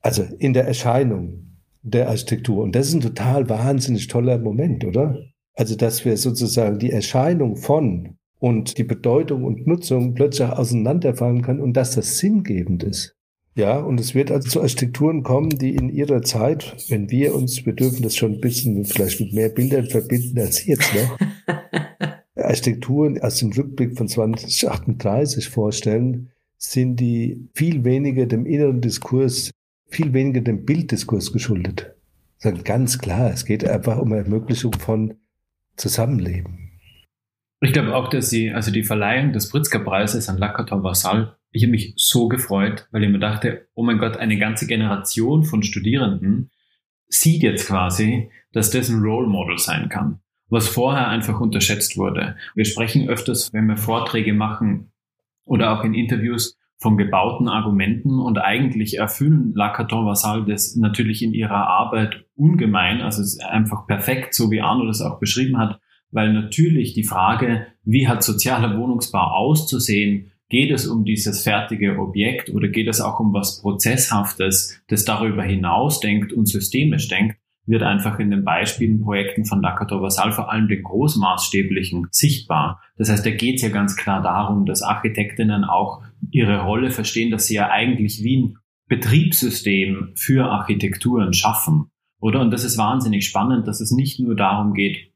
[0.00, 1.48] Also in der Erscheinung
[1.82, 2.62] der Architektur.
[2.62, 5.18] Und das ist ein total wahnsinnig toller Moment, oder?
[5.54, 11.60] Also, dass wir sozusagen die Erscheinung von und die Bedeutung und Nutzung plötzlich auseinanderfallen kann
[11.60, 13.16] und dass das sinngebend ist.
[13.56, 17.66] Ja, und es wird also zu Architekturen kommen, die in ihrer Zeit, wenn wir uns,
[17.66, 21.10] wir dürfen das schon ein bisschen vielleicht mit mehr Bildern verbinden als jetzt, ne?
[22.36, 29.50] Architekturen aus dem Rückblick von 2038 vorstellen, sind die viel weniger dem inneren Diskurs,
[29.88, 31.94] viel weniger dem Bilddiskurs geschuldet.
[32.36, 35.14] Sagen ganz klar, es geht einfach um Ermöglichung von
[35.76, 36.68] zusammenleben.
[37.60, 41.72] Ich glaube auch, dass die, also die Verleihung des Pritzker-Preises an Lakator Vassal, ich habe
[41.72, 46.50] mich so gefreut, weil ich mir dachte, oh mein Gott, eine ganze Generation von Studierenden
[47.08, 52.36] sieht jetzt quasi, dass das ein Role Model sein kann, was vorher einfach unterschätzt wurde.
[52.54, 54.92] Wir sprechen öfters, wenn wir Vorträge machen
[55.44, 61.34] oder auch in Interviews von gebauten Argumenten und eigentlich erfüllen Lacaton Vassal das natürlich in
[61.34, 65.80] ihrer Arbeit ungemein, also es ist einfach perfekt, so wie Arno das auch beschrieben hat,
[66.10, 72.48] weil natürlich die Frage, wie hat sozialer Wohnungsbau auszusehen, geht es um dieses fertige Objekt
[72.50, 77.36] oder geht es auch um was Prozesshaftes, das darüber hinaus denkt und systemisch denkt,
[77.68, 82.82] wird einfach in den Beispielen, Projekten von Lakator Vassal vor allem den großmaßstäblichen sichtbar.
[82.96, 87.30] Das heißt, da geht es ja ganz klar darum, dass Architektinnen auch ihre Rolle verstehen,
[87.30, 91.90] dass sie ja eigentlich wie ein Betriebssystem für Architekturen schaffen.
[92.20, 92.40] Oder?
[92.40, 95.12] Und das ist wahnsinnig spannend, dass es nicht nur darum geht,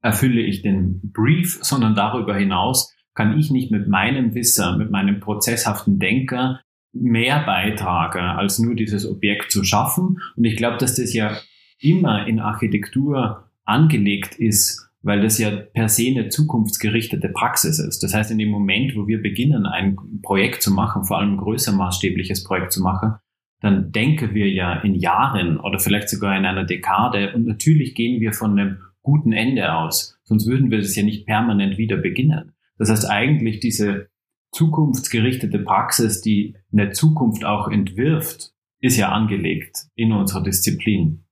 [0.00, 5.20] erfülle ich den Brief, sondern darüber hinaus, kann ich nicht mit meinem Wissen, mit meinem
[5.20, 6.60] prozesshaften Denker
[6.92, 10.18] mehr beitragen, als nur dieses Objekt zu schaffen.
[10.36, 11.36] Und ich glaube, dass das ja
[11.78, 18.02] immer in Architektur angelegt ist, weil das ja per se eine zukunftsgerichtete Praxis ist.
[18.02, 21.38] Das heißt, in dem Moment, wo wir beginnen, ein Projekt zu machen, vor allem ein
[21.38, 23.16] größer maßstäbliches Projekt zu machen,
[23.60, 28.20] dann denken wir ja in Jahren oder vielleicht sogar in einer Dekade und natürlich gehen
[28.20, 32.52] wir von einem guten Ende aus, sonst würden wir das ja nicht permanent wieder beginnen.
[32.78, 34.08] Das heißt eigentlich diese
[34.52, 41.23] zukunftsgerichtete Praxis, die eine Zukunft auch entwirft, ist ja angelegt in unserer Disziplin.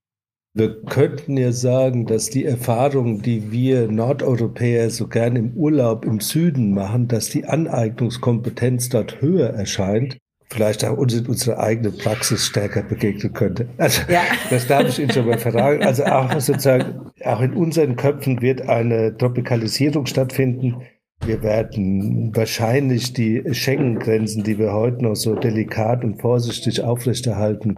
[0.54, 6.20] Wir könnten ja sagen, dass die Erfahrungen, die wir Nordeuropäer so gern im Urlaub im
[6.20, 10.18] Süden machen, dass die Aneignungskompetenz dort höher erscheint,
[10.50, 13.66] vielleicht auch uns in unserer eigenen Praxis stärker begegnen könnte.
[13.78, 14.20] Also, ja.
[14.50, 15.82] das darf ich Ihnen schon mal verraten.
[15.82, 20.82] Also auch sozusagen, auch in unseren Köpfen wird eine Tropikalisierung stattfinden.
[21.24, 27.76] Wir werden wahrscheinlich die Schengen-Grenzen, die wir heute noch so delikat und vorsichtig aufrechterhalten,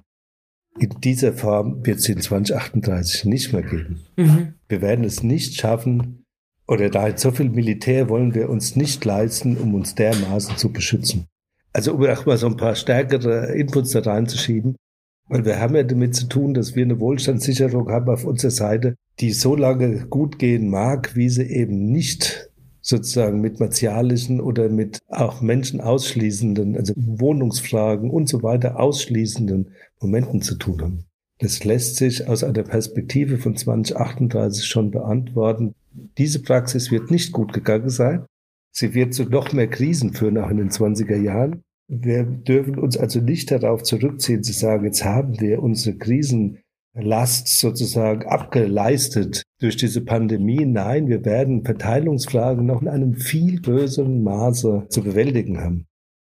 [0.79, 4.01] in dieser Form wird es in 2038 nicht mehr geben.
[4.17, 4.55] Mhm.
[4.69, 6.25] Wir werden es nicht schaffen,
[6.67, 11.27] oder da so viel Militär wollen wir uns nicht leisten, um uns dermaßen zu beschützen.
[11.73, 14.77] Also um auch mal so ein paar stärkere Inputs da reinzuschieben.
[15.29, 18.95] Weil wir haben ja damit zu tun, dass wir eine Wohlstandssicherung haben auf unserer Seite,
[19.21, 22.51] die so lange gut gehen mag, wie sie eben nicht
[22.85, 29.71] sozusagen mit martialischen oder mit auch Menschen ausschließenden, also Wohnungsfragen und so weiter ausschließenden
[30.01, 31.05] Momenten zu tun haben.
[31.39, 35.75] Das lässt sich aus einer Perspektive von 2038 schon beantworten.
[36.19, 38.27] Diese Praxis wird nicht gut gegangen sein.
[38.71, 41.63] Sie wird zu noch mehr Krisen führen, auch in den 20er Jahren.
[41.89, 45.97] Wir dürfen uns also nicht darauf zurückziehen, zu sagen, jetzt haben wir unsere
[46.95, 50.65] Krisenlast sozusagen abgeleistet durch diese Pandemie.
[50.65, 55.87] Nein, wir werden Verteilungsfragen noch in einem viel größeren Maße zu bewältigen haben.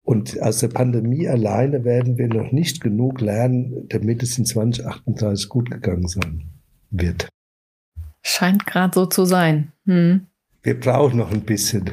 [0.04, 5.48] Und aus der Pandemie alleine werden wir noch nicht genug lernen, damit es in 2038
[5.48, 6.50] gut gegangen sein
[6.90, 7.28] wird.
[8.22, 9.72] Scheint gerade so zu sein.
[9.86, 10.26] Hm.
[10.62, 11.90] Wir brauchen noch ein bisschen.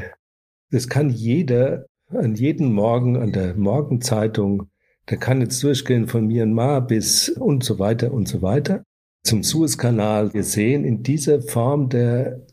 [0.71, 4.69] Das kann jeder an jedem Morgen an der Morgenzeitung,
[5.09, 8.83] der kann jetzt durchgehen von Myanmar bis und so weiter und so weiter
[9.23, 10.33] zum Suezkanal.
[10.33, 12.45] Wir sehen in dieser Form der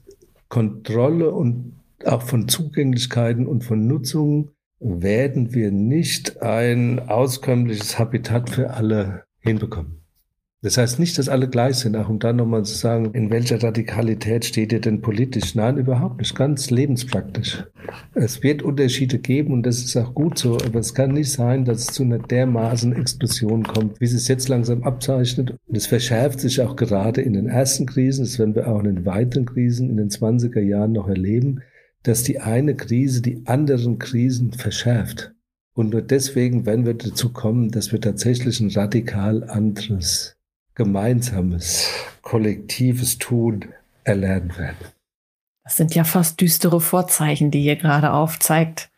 [0.49, 8.71] Kontrolle und auch von Zugänglichkeiten und von Nutzung werden wir nicht ein auskömmliches Habitat für
[8.71, 10.06] alle hinbekommen.
[10.67, 13.63] Das heißt nicht, dass alle gleich sind, auch um dann nochmal zu sagen, in welcher
[13.63, 15.55] Radikalität steht ihr denn politisch?
[15.55, 17.63] Nein, überhaupt nicht, ganz lebenspraktisch.
[18.15, 21.65] Es wird Unterschiede geben und das ist auch gut so, aber es kann nicht sein,
[21.65, 25.55] dass es zu einer dermaßen Explosion kommt, wie es es jetzt langsam abzeichnet.
[25.69, 28.97] Und es verschärft sich auch gerade in den ersten Krisen, das werden wir auch in
[28.97, 31.61] den weiteren Krisen in den 20er Jahren noch erleben,
[32.03, 35.33] dass die eine Krise die anderen Krisen verschärft.
[35.75, 40.36] Und nur deswegen werden wir dazu kommen, dass wir tatsächlich ein radikal anderes
[40.77, 41.91] gemeinsames,
[42.23, 43.65] kollektives Tun
[44.05, 44.77] erlernen werden.
[45.65, 48.91] Das sind ja fast düstere Vorzeichen, die ihr gerade aufzeigt.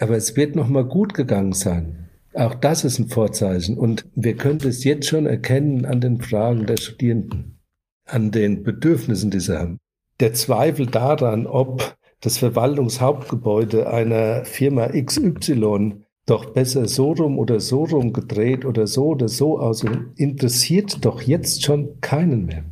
[0.00, 2.08] Aber es wird noch mal gut gegangen sein.
[2.34, 3.78] Auch das ist ein Vorzeichen.
[3.78, 7.60] Und wir können es jetzt schon erkennen an den Fragen der Studierenden,
[8.04, 9.78] an den Bedürfnissen, die sie haben.
[10.18, 17.84] Der Zweifel daran, ob das Verwaltungshauptgebäude einer Firma XY doch besser so rum oder so
[17.84, 22.64] rum gedreht oder so oder so aus und interessiert doch jetzt schon keinen mehr.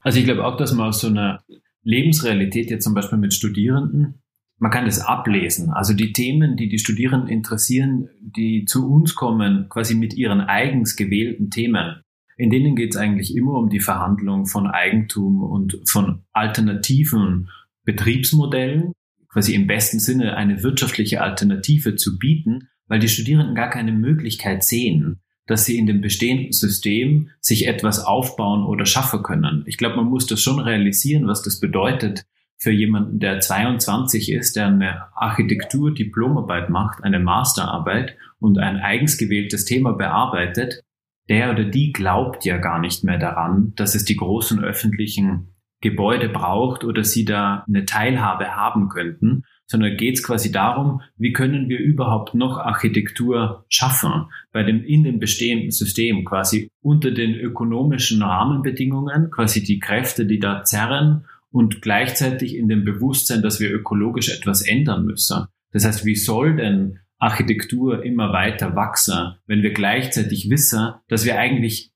[0.00, 1.42] Also ich glaube auch, dass man aus so einer
[1.82, 4.22] Lebensrealität jetzt zum Beispiel mit Studierenden,
[4.58, 5.70] man kann das ablesen.
[5.70, 10.96] Also die Themen, die die Studierenden interessieren, die zu uns kommen, quasi mit ihren eigens
[10.96, 12.00] gewählten Themen,
[12.38, 17.48] in denen geht es eigentlich immer um die Verhandlung von Eigentum und von alternativen
[17.84, 18.92] Betriebsmodellen,
[19.28, 24.64] quasi im besten Sinne eine wirtschaftliche Alternative zu bieten, weil die Studierenden gar keine Möglichkeit
[24.64, 29.62] sehen, dass sie in dem bestehenden System sich etwas aufbauen oder schaffen können.
[29.66, 32.26] Ich glaube, man muss das schon realisieren, was das bedeutet
[32.58, 39.64] für jemanden, der 22 ist, der eine Architektur-Diplomarbeit macht, eine Masterarbeit und ein eigens gewähltes
[39.64, 40.82] Thema bearbeitet.
[41.28, 46.28] Der oder die glaubt ja gar nicht mehr daran, dass es die großen öffentlichen Gebäude
[46.28, 51.68] braucht oder sie da eine Teilhabe haben könnten, sondern geht es quasi darum, wie können
[51.68, 58.22] wir überhaupt noch Architektur schaffen bei dem in dem bestehenden System quasi unter den ökonomischen
[58.22, 64.28] Rahmenbedingungen, quasi die Kräfte, die da zerren und gleichzeitig in dem Bewusstsein, dass wir ökologisch
[64.28, 65.46] etwas ändern müssen.
[65.72, 71.38] Das heißt, wie soll denn Architektur immer weiter wachsen, wenn wir gleichzeitig wissen, dass wir
[71.38, 71.92] eigentlich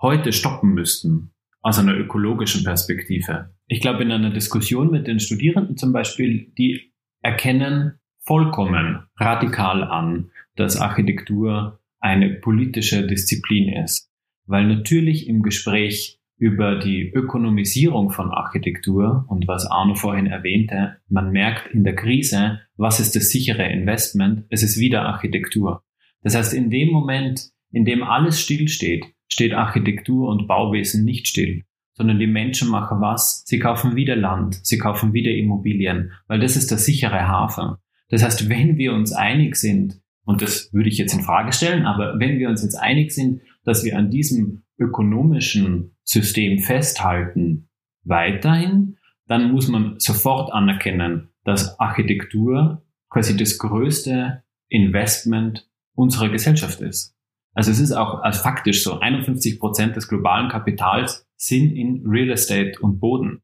[0.00, 3.54] heute stoppen müssten aus einer ökologischen Perspektive.
[3.66, 6.93] Ich glaube, in einer Diskussion mit den Studierenden zum Beispiel, die
[7.24, 14.10] erkennen vollkommen radikal an, dass Architektur eine politische Disziplin ist.
[14.46, 21.30] Weil natürlich im Gespräch über die Ökonomisierung von Architektur und was Arno vorhin erwähnte, man
[21.30, 24.44] merkt in der Krise, was ist das sichere Investment?
[24.50, 25.82] Es ist wieder Architektur.
[26.22, 31.64] Das heißt, in dem Moment, in dem alles stillsteht, steht Architektur und Bauwesen nicht still,
[31.94, 33.44] sondern die Menschen machen was?
[33.46, 37.76] Sie kaufen wieder Land, sie kaufen wieder Immobilien, weil das ist der sichere Hafen.
[38.08, 41.86] Das heißt, wenn wir uns einig sind, und das würde ich jetzt in Frage stellen,
[41.86, 47.68] aber wenn wir uns jetzt einig sind, dass wir an diesem ökonomischen System festhalten,
[48.04, 57.16] weiterhin, dann muss man sofort anerkennen, dass Architektur quasi das größte Investment unserer Gesellschaft ist.
[57.54, 62.30] Also es ist auch als faktisch so, 51 Prozent des globalen Kapitals sind in Real
[62.30, 63.42] Estate und Boden.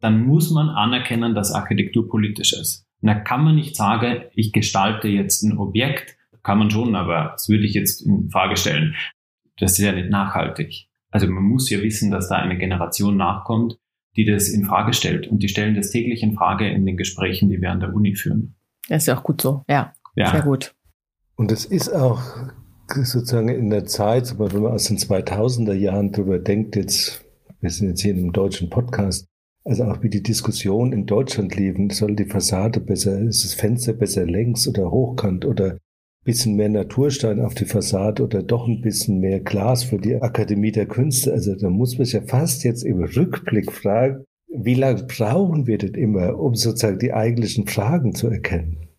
[0.00, 2.86] Dann muss man anerkennen, dass Architektur politisch ist.
[3.00, 7.30] Und da kann man nicht sagen, ich gestalte jetzt ein Objekt, kann man schon, aber
[7.32, 8.94] das würde ich jetzt in Frage stellen.
[9.58, 10.88] Das ist ja nicht nachhaltig.
[11.10, 13.78] Also man muss ja wissen, dass da eine Generation nachkommt,
[14.16, 15.28] die das in Frage stellt.
[15.28, 18.14] Und die stellen das täglich in Frage in den Gesprächen, die wir an der Uni
[18.14, 18.56] führen.
[18.88, 19.64] Das ist ja auch gut so.
[19.68, 20.30] Ja, ja.
[20.30, 20.74] sehr gut.
[21.36, 22.20] Und es ist auch
[22.88, 27.21] sozusagen in der Zeit, wenn man aus den 2000er Jahren drüber denkt, jetzt,
[27.62, 29.26] wir sind jetzt hier in einem deutschen Podcast,
[29.64, 33.92] also auch wie die Diskussion in Deutschland liefen, soll die Fassade besser, ist das Fenster
[33.92, 35.78] besser längs oder hochkant oder
[36.24, 40.72] bisschen mehr Naturstein auf die Fassade oder doch ein bisschen mehr Glas für die Akademie
[40.72, 41.32] der Künste.
[41.32, 45.78] Also da muss man sich ja fast jetzt im Rückblick fragen, wie lange brauchen wir
[45.78, 48.91] denn immer, um sozusagen die eigentlichen Fragen zu erkennen?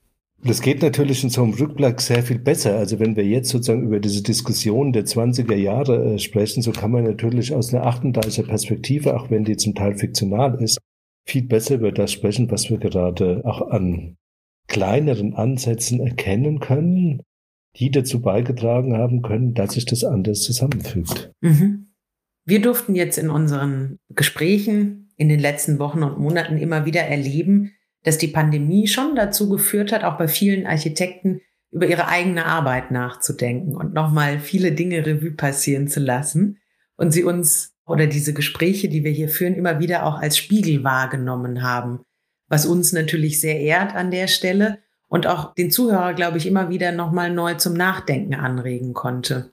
[0.45, 2.77] Das geht natürlich in so einem Rückblick sehr viel besser.
[2.77, 6.91] Also wenn wir jetzt sozusagen über diese Diskussion der 20er Jahre äh, sprechen, so kann
[6.91, 10.79] man natürlich aus einer 38er Perspektive, auch wenn die zum Teil fiktional ist,
[11.25, 14.17] viel besser über das sprechen, was wir gerade auch an
[14.67, 17.21] kleineren Ansätzen erkennen können,
[17.77, 21.31] die dazu beigetragen haben können, dass sich das anders zusammenfügt.
[21.41, 21.93] Mhm.
[22.45, 27.71] Wir durften jetzt in unseren Gesprächen in den letzten Wochen und Monaten immer wieder erleben,
[28.03, 32.91] dass die Pandemie schon dazu geführt hat, auch bei vielen Architekten über ihre eigene Arbeit
[32.91, 36.59] nachzudenken und nochmal viele Dinge Revue passieren zu lassen
[36.97, 40.83] und sie uns oder diese Gespräche, die wir hier führen, immer wieder auch als Spiegel
[40.83, 42.01] wahrgenommen haben
[42.53, 46.69] was uns natürlich sehr ehrt an der Stelle und auch den Zuhörer, glaube ich, immer
[46.69, 49.51] wieder nochmal neu zum Nachdenken anregen konnte.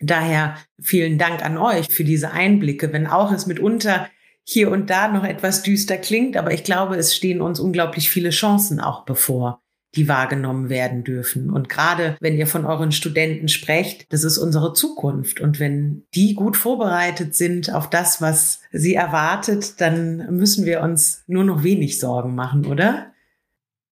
[0.00, 4.08] Daher vielen Dank an euch für diese Einblicke, wenn auch es mitunter
[4.44, 8.30] hier und da noch etwas düster klingt, aber ich glaube, es stehen uns unglaublich viele
[8.30, 9.62] Chancen auch bevor
[9.94, 11.50] die wahrgenommen werden dürfen.
[11.50, 15.40] Und gerade wenn ihr von euren Studenten sprecht, das ist unsere Zukunft.
[15.40, 21.24] Und wenn die gut vorbereitet sind auf das, was sie erwartet, dann müssen wir uns
[21.26, 23.12] nur noch wenig Sorgen machen, oder?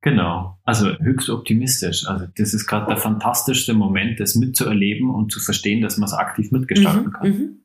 [0.00, 2.07] Genau, also höchst optimistisch.
[2.09, 6.12] Also das ist gerade der fantastischste Moment, das mitzuerleben und zu verstehen, dass man es
[6.12, 7.63] aktiv mitgestalten mhm, kann.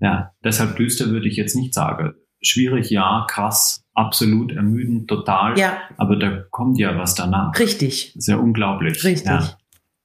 [0.00, 2.14] Ja, deshalb düster würde ich jetzt nicht sagen.
[2.40, 5.58] Schwierig, ja, krass, absolut ermüdend, total.
[5.58, 5.78] Ja.
[5.96, 7.58] Aber da kommt ja was danach.
[7.58, 8.14] Richtig.
[8.16, 9.02] Sehr ja unglaublich.
[9.02, 9.26] Richtig.
[9.26, 9.58] Ja.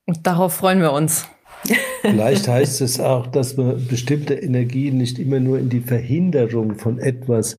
[0.05, 1.27] Und darauf freuen wir uns.
[2.01, 6.99] Vielleicht heißt es auch, dass man bestimmte Energien nicht immer nur in die Verhinderung von
[6.99, 7.55] etwas,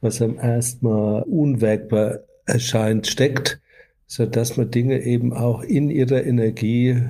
[0.00, 3.60] was am ersten Mal unwägbar erscheint, steckt,
[4.06, 7.02] sodass man Dinge eben auch in ihrer Energie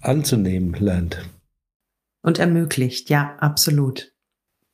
[0.00, 1.28] anzunehmen lernt.
[2.22, 4.11] Und ermöglicht, ja, absolut.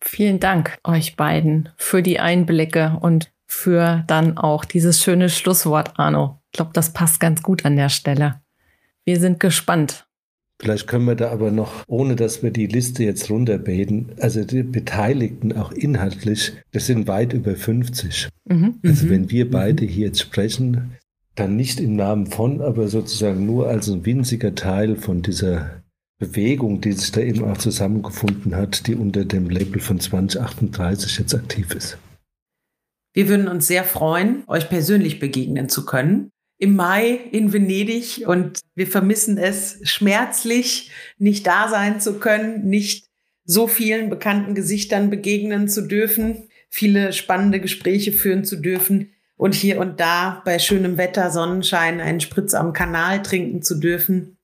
[0.00, 6.40] Vielen Dank euch beiden für die Einblicke und für dann auch dieses schöne Schlusswort, Arno.
[6.50, 8.40] Ich glaube, das passt ganz gut an der Stelle.
[9.04, 10.06] Wir sind gespannt.
[10.60, 14.64] Vielleicht können wir da aber noch, ohne dass wir die Liste jetzt runterbeten, also die
[14.64, 18.28] Beteiligten auch inhaltlich, das sind weit über 50.
[18.44, 18.80] Mhm.
[18.84, 19.10] Also mhm.
[19.10, 20.96] wenn wir beide hier jetzt sprechen,
[21.36, 25.82] dann nicht im Namen von, aber sozusagen nur als ein winziger Teil von dieser
[26.18, 31.34] Bewegung, die sich da eben auch zusammengefunden hat, die unter dem Label von 2038 jetzt
[31.34, 31.96] aktiv ist.
[33.14, 36.30] Wir würden uns sehr freuen, euch persönlich begegnen zu können.
[36.58, 43.06] Im Mai in Venedig und wir vermissen es schmerzlich, nicht da sein zu können, nicht
[43.44, 49.78] so vielen bekannten Gesichtern begegnen zu dürfen, viele spannende Gespräche führen zu dürfen und hier
[49.78, 54.37] und da bei schönem Wetter, Sonnenschein einen Spritz am Kanal trinken zu dürfen.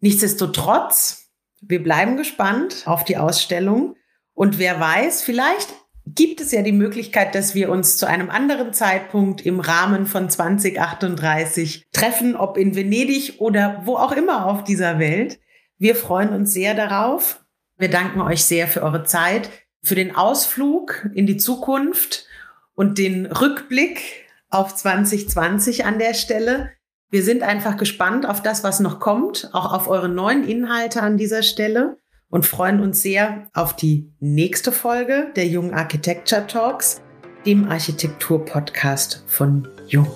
[0.00, 1.30] Nichtsdestotrotz,
[1.60, 3.96] wir bleiben gespannt auf die Ausstellung
[4.34, 5.68] und wer weiß, vielleicht
[6.06, 10.28] gibt es ja die Möglichkeit, dass wir uns zu einem anderen Zeitpunkt im Rahmen von
[10.28, 15.38] 2038 treffen, ob in Venedig oder wo auch immer auf dieser Welt.
[15.78, 17.44] Wir freuen uns sehr darauf.
[17.76, 19.50] Wir danken euch sehr für eure Zeit,
[19.82, 22.26] für den Ausflug in die Zukunft
[22.74, 26.70] und den Rückblick auf 2020 an der Stelle.
[27.12, 31.16] Wir sind einfach gespannt auf das, was noch kommt, auch auf eure neuen Inhalte an
[31.16, 31.98] dieser Stelle
[32.28, 37.02] und freuen uns sehr auf die nächste Folge der Jung Architecture Talks,
[37.44, 40.06] dem Architektur-Podcast von Jung.